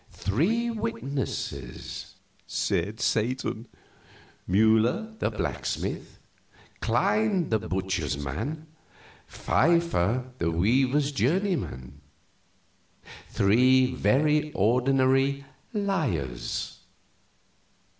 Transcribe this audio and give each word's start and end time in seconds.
"Three 0.09 0.71
witnesses," 0.71 2.15
said 2.47 2.99
Satan: 2.99 3.67
"Mueller, 4.47 5.13
the 5.19 5.29
blacksmith; 5.29 6.17
Klein, 6.79 7.49
the 7.49 7.59
butcher's 7.59 8.17
man; 8.17 8.65
Pfeiffer, 9.27 10.31
the 10.39 10.49
weaver's 10.49 11.11
journeyman. 11.11 12.01
Three 13.29 13.93
very 13.93 14.51
ordinary 14.53 15.45
liars. 15.71 16.79